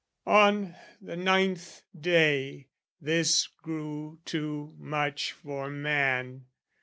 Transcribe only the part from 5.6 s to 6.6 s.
man.